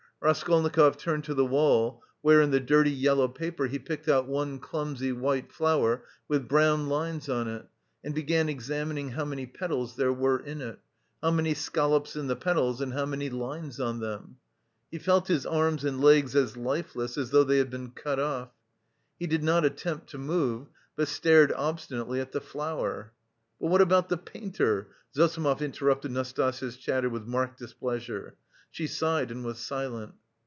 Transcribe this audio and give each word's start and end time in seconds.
Raskolnikov 0.23 0.97
turned 0.97 1.23
to 1.23 1.33
the 1.33 1.47
wall 1.47 2.03
where 2.21 2.41
in 2.41 2.51
the 2.51 2.59
dirty, 2.59 2.91
yellow 2.91 3.27
paper 3.27 3.65
he 3.65 3.79
picked 3.79 4.07
out 4.07 4.27
one 4.27 4.59
clumsy, 4.59 5.11
white 5.11 5.51
flower 5.51 6.05
with 6.27 6.47
brown 6.47 6.87
lines 6.87 7.27
on 7.27 7.47
it 7.47 7.65
and 8.03 8.13
began 8.13 8.47
examining 8.47 9.09
how 9.13 9.25
many 9.25 9.47
petals 9.47 9.95
there 9.95 10.13
were 10.13 10.37
in 10.37 10.61
it, 10.61 10.77
how 11.23 11.31
many 11.31 11.55
scallops 11.55 12.15
in 12.15 12.27
the 12.27 12.35
petals 12.35 12.81
and 12.81 12.93
how 12.93 13.07
many 13.07 13.31
lines 13.31 13.79
on 13.79 13.99
them. 13.99 14.37
He 14.91 14.99
felt 14.99 15.27
his 15.27 15.47
arms 15.47 15.83
and 15.83 15.99
legs 15.99 16.35
as 16.35 16.55
lifeless 16.55 17.17
as 17.17 17.31
though 17.31 17.43
they 17.43 17.57
had 17.57 17.71
been 17.71 17.89
cut 17.89 18.19
off. 18.19 18.49
He 19.17 19.25
did 19.25 19.43
not 19.43 19.65
attempt 19.65 20.11
to 20.11 20.19
move, 20.19 20.67
but 20.95 21.07
stared 21.07 21.51
obstinately 21.53 22.19
at 22.21 22.31
the 22.31 22.41
flower. 22.41 23.11
"But 23.59 23.71
what 23.71 23.81
about 23.81 24.09
the 24.09 24.17
painter?" 24.17 24.89
Zossimov 25.15 25.63
interrupted 25.63 26.11
Nastasya's 26.11 26.77
chatter 26.77 27.09
with 27.09 27.25
marked 27.25 27.57
displeasure. 27.57 28.35
She 28.73 28.87
sighed 28.87 29.31
and 29.31 29.43
was 29.43 29.57
silent. 29.59 30.13